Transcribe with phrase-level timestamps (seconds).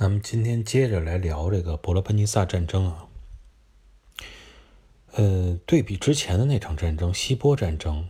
[0.00, 3.08] 那么今天接着来聊这个伯罗奔尼撒战争啊。
[5.14, 8.06] 呃，对比之前的那场战争——希波战争，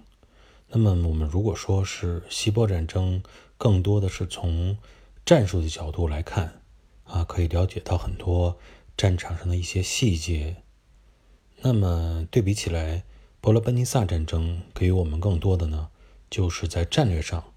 [0.69, 3.23] 那么我们如果说是希波战争，
[3.57, 4.77] 更多的是从
[5.25, 6.61] 战术的角度来看
[7.05, 8.59] 啊，可以了解到很多
[8.95, 10.57] 战场上的一些细节。
[11.63, 13.05] 那么对比起来，
[13.41, 15.89] 伯罗奔尼撒战争给予我们更多的呢，
[16.29, 17.55] 就是在战略上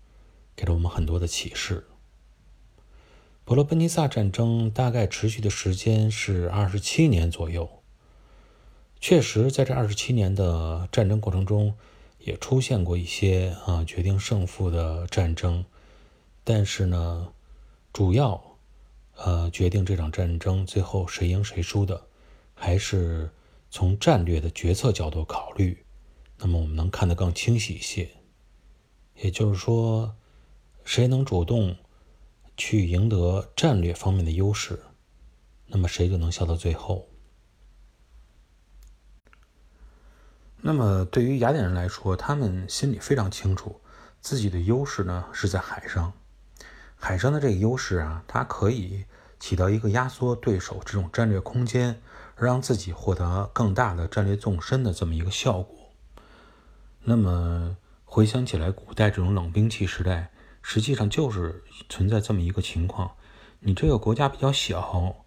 [0.55, 1.88] 给了我们很多的启示。
[3.44, 7.70] 伯罗奔尼撒战争大概持续的时间是二十七年左右。
[9.00, 11.76] 确实，在这二十七年的战争过程中，
[12.20, 15.66] 也出现过一些啊决定胜负的战争，
[16.44, 17.34] 但是呢，
[17.91, 18.58] 主要
[19.16, 22.05] 呃决定这场战争最后谁赢谁输的，
[22.53, 23.31] 还是
[23.72, 25.84] 从战略的决策角度考虑。
[26.38, 28.08] 那么我们能看得更清晰一些，
[29.20, 30.16] 也就是说，
[30.86, 31.76] 谁能主动。
[32.64, 34.84] 去赢得战略方面的优势，
[35.66, 37.09] 那么谁就能笑到最后。
[40.62, 43.81] 那么对于雅典人来说，他们心里非常清楚，
[44.20, 46.14] 自己的优势呢是在海上。
[46.95, 49.06] 海上的这个优势啊，它可以
[49.40, 52.00] 起到一个压缩对手这种战略空间，
[52.38, 55.90] 让自己获得更大的战略纵深的这么一个效果。
[57.06, 57.75] 那么
[58.06, 60.31] 回想起来，古代这种冷兵器时代。
[60.62, 63.16] 实际上就是存在这么一个情况：
[63.59, 65.26] 你这个国家比较小，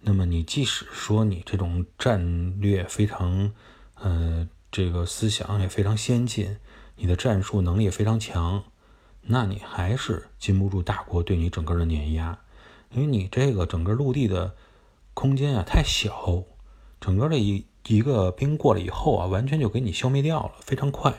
[0.00, 3.52] 那么你即使说你这种战略非常，
[3.94, 6.58] 呃，这个思想也非常先进，
[6.96, 8.64] 你的战术能力也非常强，
[9.22, 12.40] 那你还是禁不住大国对你整个的碾压，
[12.90, 14.54] 因为你这个整个陆地的
[15.14, 16.44] 空间啊太小，
[17.00, 21.14] 整个的一一个兵过了以后啊，完全就给你消灭掉了，非常快。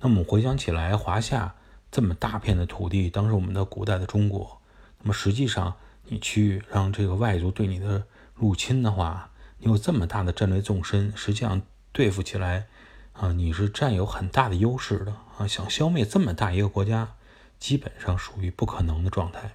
[0.00, 1.54] 那么回想起来，华夏。
[1.90, 4.60] 这么大片的土地，当时我们的古代的中国，
[5.00, 12.66] 那么实际上你去让这个外族对你的入侵的话，你有这么大的战略纵深，实际上对付起来
[13.12, 15.46] 啊，你是占有很大的优势的啊。
[15.46, 17.14] 想消灭这么大一个国家，
[17.58, 19.52] 基本上属于不可能的状态。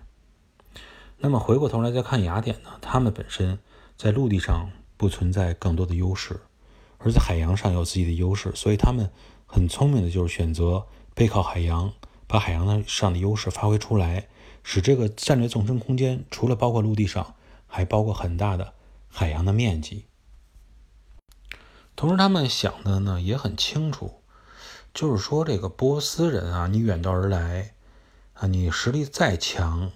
[1.20, 3.60] 那么回过头来再看雅典呢，他们本身
[3.96, 6.40] 在陆地上不存在更多的优势，
[6.98, 9.12] 而在海洋上有自己的优势，所以他们
[9.46, 11.94] 很聪明的就是选择背靠海洋。
[12.32, 14.30] 把海洋的上的优势发挥出来，
[14.64, 17.36] 使这个战略纵深空间除了包括陆地上，
[17.68, 18.74] 还包括很大的
[19.10, 20.06] 海洋的面积。
[21.94, 24.22] 同时，他们想的呢也很清楚，
[24.94, 27.74] 就是说这个波斯人啊，你远道而来
[28.36, 29.92] 啊，你实力再强，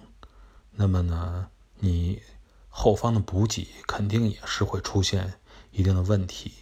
[0.72, 1.48] 那么呢，
[1.78, 2.20] 你
[2.68, 6.52] 后方的补给肯定也是会出现一定的问题。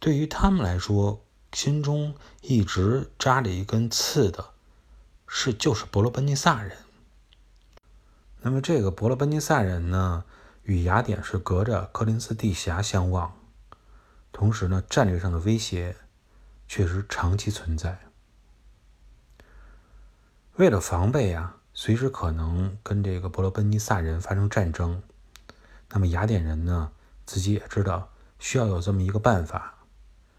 [0.00, 4.55] 对于他们来说，心中一直扎着一根刺的。
[5.38, 6.78] 是，就是伯罗奔尼撒人。
[8.40, 10.24] 那么，这个伯罗奔尼撒人呢，
[10.62, 13.36] 与雅典是隔着科林斯地峡相望，
[14.32, 15.94] 同时呢，战略上的威胁
[16.66, 18.00] 确实长期存在。
[20.54, 25.02] 为了防备啊，随时可能跟这个伯罗奔尼撒人发生战争，
[25.90, 26.92] 那么雅典人呢，
[27.26, 29.74] 自己也知道需要有这么一个办法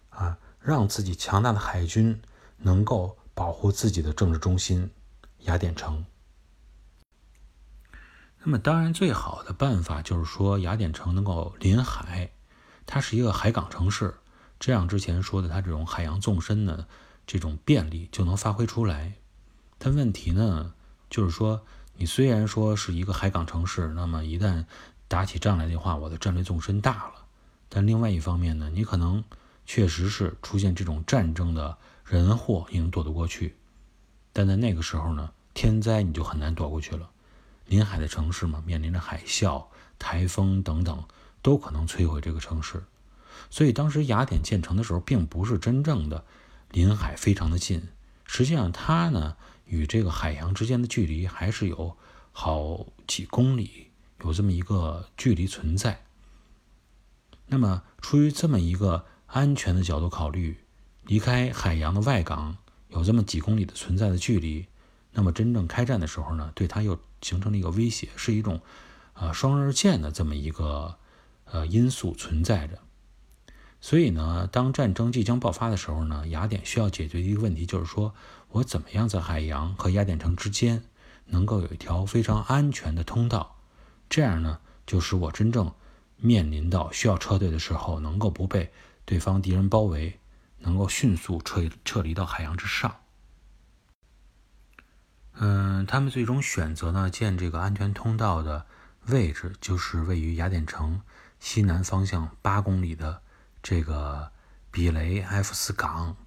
[0.09, 2.19] 啊，让自己强大的海军
[2.57, 3.19] 能够。
[3.37, 4.89] 保护自己的政治中心
[5.41, 6.03] 雅典城。
[8.39, 12.31] 那么，当然最好的办法就是说，雅典城能够临海，
[12.87, 14.15] 它是一个海港城市，
[14.59, 16.87] 这样之前说的它这种海洋纵深的
[17.27, 19.13] 这种便利就能发挥出来。
[19.77, 20.73] 但问题呢，
[21.07, 24.65] 就是说，你虽然说是一个海港城市，那么一旦
[25.07, 27.25] 打起仗来的话，我的战略纵深大了。
[27.69, 29.23] 但另外一方面呢，你可能
[29.67, 31.77] 确实是出现这种战争的。
[32.09, 33.53] 人祸也能躲得过去，
[34.31, 37.09] 但在那个时候呢，天灾你就很难躲过去了。
[37.65, 39.65] 临海的城市嘛，面临着海啸、
[39.99, 41.03] 台风等等，
[41.41, 42.81] 都可能摧毁这个城市。
[43.49, 46.23] 所以当时雅典建成的时候，并不是真正的
[46.71, 47.89] 临海非常的近，
[48.25, 49.35] 实际上它呢
[49.65, 51.97] 与这个海洋之间的距离还是有
[52.31, 53.87] 好几公里，
[54.23, 56.05] 有这么一个距离存在。
[57.47, 60.57] 那么出于这么一个安全的角度考虑。
[61.07, 62.57] 离开海洋的外港
[62.89, 64.67] 有这么几公里的存在的距离，
[65.13, 68.61] 那么真正开战的时候呢，对它又形成了一个威胁，是一种
[69.13, 70.97] 呃双刃剑的这么一个
[71.45, 72.77] 呃因素存在着。
[73.79, 78.13] 所以呢，当战争即将爆发的时候呢，雅典需要解决一个问题就是说，
[78.49, 80.83] 我怎么样在海洋和雅典城之间
[81.27, 83.55] 能够有一条非常安全的通道，
[84.09, 85.71] 这样呢，就使我真正
[86.17, 88.71] 面临到需要撤退的时候，能够不被
[89.05, 90.19] 对方敌人包围。
[90.59, 92.95] 能够迅速撤撤离到海洋之上。
[95.33, 98.65] 嗯，他们最终选择呢建这个安全通道的
[99.05, 101.01] 位置，就是位于雅典城
[101.39, 103.21] 西南方向八公里的
[103.61, 104.31] 这个
[104.71, 106.17] 比雷埃夫斯港，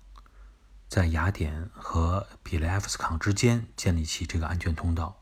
[0.89, 5.21] 在雅典和比雷埃夫斯港之间建立起这个安全通道，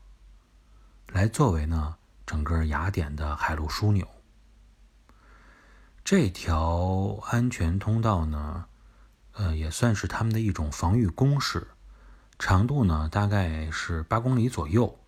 [1.07, 1.97] 来作为呢
[2.27, 4.07] 整个雅典的海陆枢纽。
[6.03, 8.67] 这条安全通道呢，
[9.39, 11.65] 呃，也算是他们的一种防御工事。
[12.37, 14.99] 长度呢，大概是八公里左右。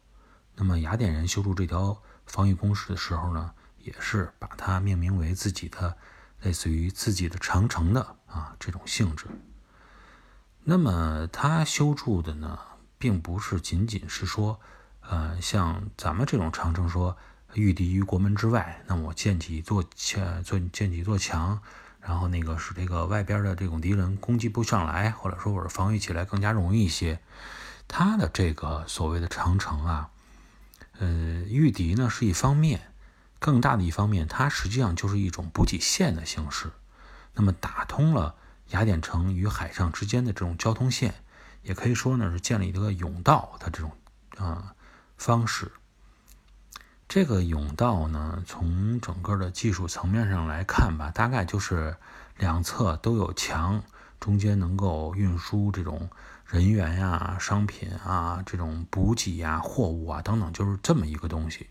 [0.55, 5.97] 那么雅典人修筑这条防御工事的时候呢，也是把它命名为自己的，
[6.43, 9.25] 类似于自己的长城的啊这种性质。
[10.63, 12.57] 那么他修筑的呢，
[12.97, 14.61] 并不是仅仅是说，
[15.01, 17.17] 呃，像咱们这种长城说
[17.53, 21.61] 御敌于国门之外，那我建起一座墙，做建起一座墙。
[22.01, 27.19] 然后那个使这个外边的这种敌人攻击不上来，或者说我是防御起来更加容易一些。
[27.87, 30.09] 他的这个所谓的长城啊，
[30.99, 32.91] 呃，御敌呢是一方面，
[33.37, 36.71] 更大的一方面，它实际上就是一种补给线的形式。
[37.33, 38.35] 那么打通了
[38.69, 41.13] 雅典城与海上之间的这种交通线，
[41.63, 43.91] 也可以说呢是建立一个甬道的这种
[44.37, 44.73] 啊
[45.17, 45.71] 方式。
[47.13, 51.97] 这个甬道呢，从整个的技术层面上来看吧，大概就是
[52.37, 53.83] 两侧都有墙，
[54.17, 56.09] 中间能够运输这种
[56.45, 61.67] 人员呀、商品啊、这种补给呀、货物啊等等，就是这么一个东西。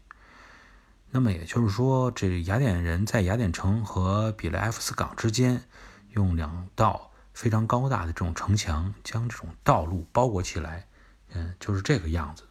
[1.09, 5.63] 那么也就是说，这雅典人在雅典城和比雷埃夫斯港之间，
[6.11, 10.87] 用两道非常高大的这种城墙，将这种道路包裹起来，
[11.33, 12.45] 嗯，就是这个样子。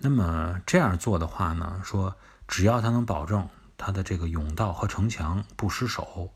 [0.00, 2.16] 那么这样做的话呢，说
[2.46, 6.32] 只要他能保证他的这个甬道和城墙不失守，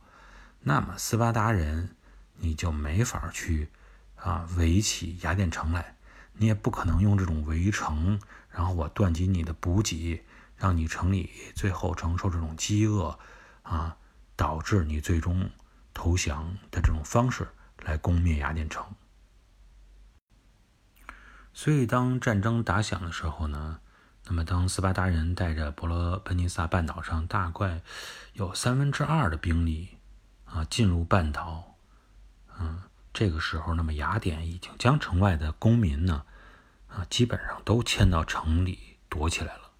[0.60, 1.94] 那么斯巴达人
[2.36, 3.68] 你就没法去
[4.16, 5.96] 啊围起雅典城来，
[6.34, 8.20] 你也不可能用这种围城，
[8.50, 10.24] 然后我断绝你的补给，
[10.56, 13.16] 让你城里最后承受这种饥饿
[13.62, 13.96] 啊，
[14.34, 15.48] 导致你最终
[15.94, 17.46] 投降的这种方式
[17.84, 18.84] 来攻灭雅典城。
[21.54, 23.78] 所以，当战争打响的时候呢，
[24.26, 27.82] 那么当斯巴达人带着伯罗奔尼撒半岛上大概
[28.32, 29.98] 有三分之二的兵力
[30.44, 31.76] 啊进入半岛，
[32.58, 32.82] 嗯，
[33.12, 36.24] 这个时候，那么雅典已经将城外的公民呢
[36.88, 39.70] 啊基本上都迁到城里躲起来了。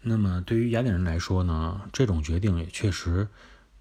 [0.00, 3.28] 那么，对于雅典人来说呢，这种决定也确实。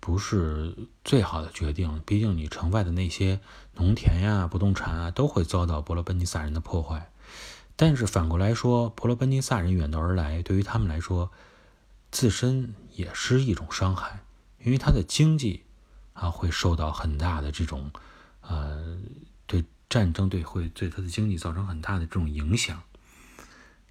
[0.06, 3.40] 不是最好的决定，毕竟你城外的那些
[3.76, 7.10] 农田呀、不动产啊，都会遭到伯罗奔尼撒人的破坏。
[7.78, 11.32] 但是反过来说，伯罗奔尼撒人远道而来，对于他们来说，
[12.12, 14.20] 自身也是一种伤害，
[14.62, 15.64] 因为他的经济
[16.12, 17.90] 啊会受到很大的这种
[18.42, 18.98] 呃，
[19.48, 22.84] 对战争对会对他的经济造成很大的这种影响。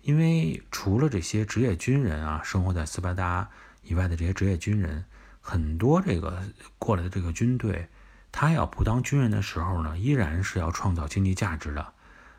[0.02, 3.48] 因为除了这些职业军人啊，生活在斯巴达
[3.82, 5.06] 以外的这些职业军人。
[5.42, 6.42] 很多这个
[6.78, 7.88] 过来的这个军队，
[8.30, 11.92] 他要不当军人的时候呢，依然是要创造经济价值的，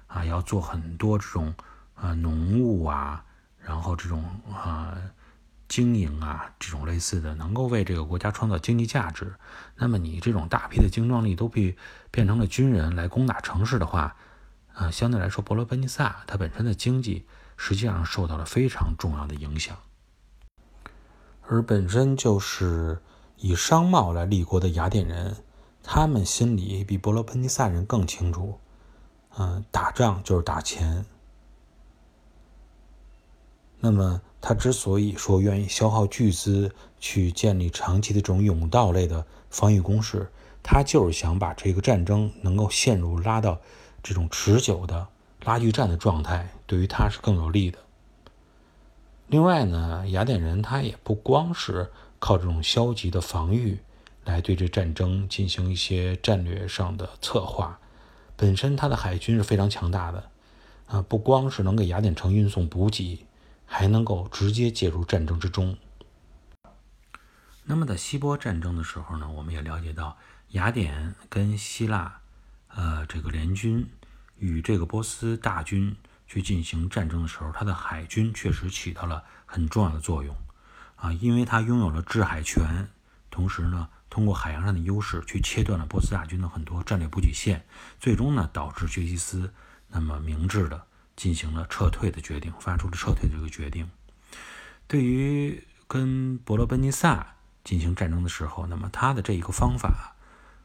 [0.08, 1.54] 啊，要做很多这种
[1.94, 3.26] 啊农务啊，
[3.60, 4.98] 然后这种啊
[5.68, 9.36] 经营啊这种类似的，能够为这个国家创造经济价值。
[9.76, 11.76] 那么你这种大批的精壮力都被
[12.10, 14.16] 变成了军人来攻打城市的话，
[14.74, 17.28] 啊，相对来说，伯罗奔尼撒它本身的经济
[17.58, 19.78] 实际上受到了非常重要的影响。
[21.48, 23.02] 而本身就是
[23.38, 25.36] 以商贸来立国的雅典人，
[25.84, 28.58] 他们心里比伯罗奔尼撒人更清楚，
[29.38, 31.06] 嗯，打仗就是打钱。
[33.80, 40.32] 那么他之所以说愿意消耗巨资去建立长期的这种甬道类的防御工事，
[40.64, 43.60] 他就是想把这个战争能够陷入拉到
[44.02, 45.10] 这种持久的
[45.44, 47.80] 拉锯战的状态，对于他是更有利的。
[49.28, 53.80] 另外呢，雅典人他也不光是靠这种消极的防御
[54.26, 57.80] 来对这战争进行一些战略上的策划，
[58.36, 60.30] 本身他的海军是非常强大的，
[60.88, 63.26] 啊，不光是能给雅典城运送补给，
[63.66, 65.76] 还能够直接介入战争之中。
[67.64, 70.18] 那么在希波战争的时候呢，我们也了解到，
[70.50, 72.20] 雅典跟希腊，
[72.68, 73.90] 呃，这个联军
[74.38, 75.96] 与这个波斯大军。
[76.28, 80.36] 去进行战争的时候，他的海军确实起到了很重要的作用，
[80.96, 82.90] 啊，因为他拥有了制海权，
[83.30, 87.66] 同时呢，通过海洋上的优势去切断了波斯大军的很多战略补给线，
[88.00, 89.54] 最终呢，导致薛西斯
[89.88, 93.90] 那么明智的进行了撤退的决定，发出了撤退的这个决定。
[94.88, 100.16] 对于跟伯罗奔尼撒进行战争的时候，那么他的这一个方法，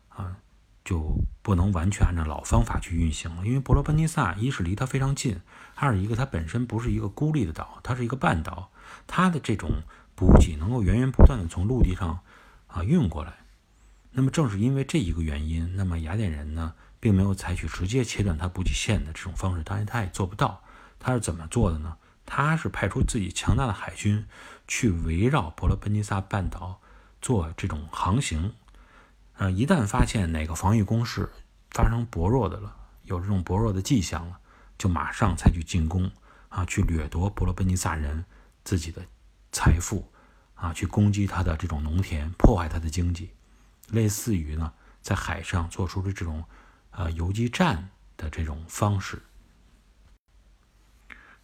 [0.08, 0.36] 啊，
[0.84, 5.40] 就不能完全按照老方法去运行了，因为伯罗奔尼撒一是离它非常近，
[5.74, 8.70] 二一个它本身不是一个孤立的岛，它是一个半岛，
[9.06, 9.80] 它的这种
[10.14, 12.20] 补给能够源源不断的从陆地上
[12.66, 13.32] 啊运过来。
[14.10, 20.62] 那么正是因为这一个原因，那么雅典人呢，并没有采取直接切断它补给线的这种方式，当然他也做不到。
[21.00, 21.96] 他是怎么做的呢？
[22.26, 24.26] 他是派出自己强大的海军
[24.66, 26.82] 去围绕伯罗奔尼撒半岛
[27.22, 28.52] 做这种航行。
[29.38, 31.30] 呃，一旦发现哪个防御工事
[31.70, 34.40] 发生薄弱的了，有这种薄弱的迹象了，
[34.76, 36.10] 就马上采取进攻
[36.48, 38.24] 啊，去掠夺伯罗奔尼撒人
[38.64, 39.00] 自己的
[39.52, 40.10] 财富
[40.56, 43.30] 啊，去攻击他的这种农田，破坏他的经济。
[43.90, 46.44] 类似于呢，在海上做出的这种
[46.90, 49.22] 呃游击战的这种方式。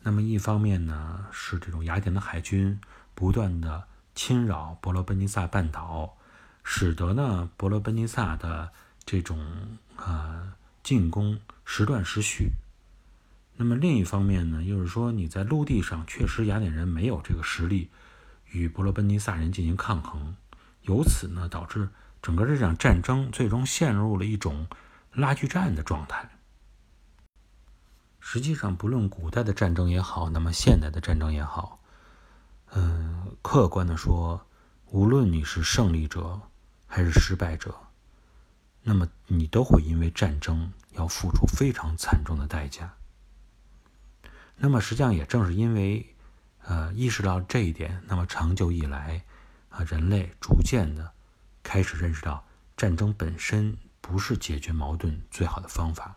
[0.01, 2.81] 那么一方面呢，是这种雅典的海军
[3.15, 3.87] 不断的
[4.17, 6.19] 侵扰伯罗奔尼撒半岛，
[6.65, 8.73] 使得呢伯罗奔尼撒的
[9.05, 9.39] 这种
[9.97, 10.53] 呃
[10.83, 12.51] 进攻时断时续。
[13.57, 17.89] 那么另一方面呢，又是说你在陆地上确实雅典人没有这个实力
[18.51, 20.35] 与伯罗奔尼撒人进行抗衡，
[20.83, 21.89] 由此呢导致。
[22.23, 24.67] 整个这场战争最终陷入了一种
[25.13, 26.27] 拉锯战的状态。
[28.19, 31.83] 实际上，不论古代的战争也好，那么现代的战争也好，
[32.73, 34.47] 嗯，客观的说，
[34.87, 36.41] 无论你是胜利者
[36.95, 37.75] 还是失败者，
[38.85, 42.95] 那么你都会因为战争要付出非常惨重的代价。
[44.55, 46.15] 那么实际上也正是因为，
[46.63, 49.25] 呃，意识到这一点，那么长久以来，
[49.71, 51.13] 啊，人类逐渐的。
[51.65, 52.47] 开始认识到，
[52.77, 56.15] 战争本身不是解决矛盾最好的方法。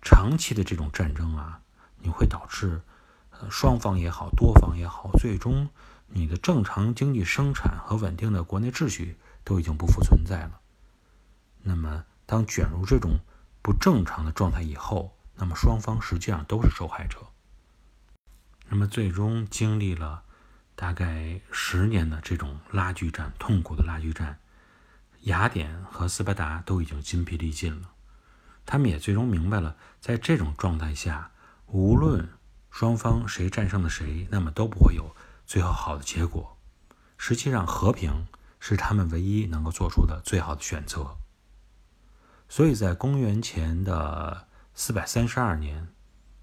[0.00, 1.62] 长期的这种战争啊，
[1.98, 2.80] 你会导致，
[3.30, 5.68] 呃，双方也好，多方也好，最终
[6.06, 9.16] 你的正常经济生产和稳定的国内秩序
[9.48, 10.60] 都已经不复存在了。
[11.62, 13.18] 那么，当卷入这种
[13.62, 17.16] 不正常的状态以后，那么双方实际上都是受害者。
[18.68, 20.24] 那么，最终经历了。
[20.76, 24.38] 大概十年的这种拉锯战，痛苦的拉锯战，
[25.22, 27.90] 雅典和斯巴达都已经筋疲力尽了。
[28.64, 31.32] 他们也最终明白了，在这种状态下，
[31.66, 32.28] 无论
[32.70, 36.56] 双方谁战胜了谁，那么都不会有最后好的结果。
[37.16, 38.28] 实际上，和平
[38.60, 41.16] 是他们唯一能够做出的最好的选择。
[42.48, 45.88] 所以在公元前的四百三十二年，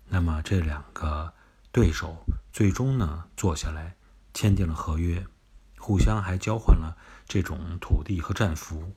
[0.10, 1.34] 那么这两个
[1.72, 3.96] 对手最终呢坐下来。
[4.34, 5.26] 签订了合约，
[5.78, 8.94] 互相还交换了这种土地和战俘。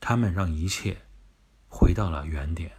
[0.00, 1.02] 他们让一切
[1.68, 2.78] 回到了原点。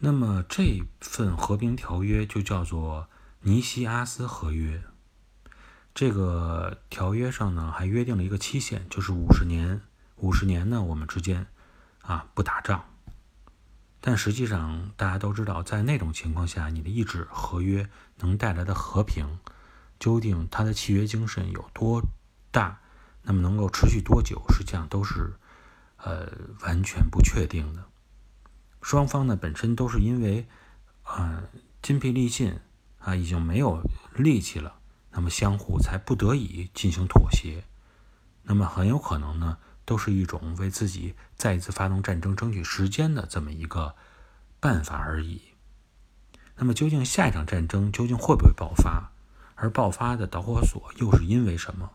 [0.00, 3.08] 那么这份和平条约就叫做
[3.40, 4.82] 尼西阿斯合约。
[5.96, 9.80] 这个条约上呢还约定了一个期限，就是五十年。
[10.16, 11.46] 五十年呢，我们之间
[12.02, 12.84] 啊不打仗。
[14.02, 17.88] 但实际上大家都知道，在那种情况下，你的一纸合约
[18.18, 19.38] 能带来的和平。
[19.98, 22.02] 究竟它的契约精神有多
[22.50, 22.78] 大？
[23.22, 24.44] 那么能够持续多久？
[24.50, 25.32] 实际上都是
[25.96, 27.82] 呃完全不确定的。
[28.82, 30.46] 双方呢本身都是因为
[31.04, 31.44] 呃
[31.80, 32.60] 筋疲力尽
[32.98, 33.80] 啊，已经没有
[34.14, 34.75] 力气了，
[35.16, 37.64] 那么相互才不得已进行妥协。
[38.42, 43.96] 那么很有可能呢，都是一种为自己再一次发动战争争取时间的这么一个
[44.60, 45.40] 办法而已。
[46.56, 49.10] 那么究竟下一场战争究竟会不会爆发？
[49.56, 51.92] 而爆发的导火索又是因为什么？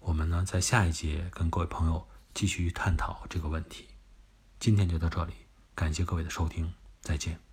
[0.00, 3.88] 我们呢，在下一节跟各位朋友继续探讨这个问题。
[4.58, 5.34] 今天就到这里，
[5.74, 7.49] 感谢各位的收听，再见。